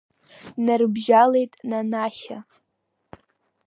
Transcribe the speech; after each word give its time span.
Днарыбжьалеит 0.55 1.53
Нанашьа. 1.69 2.39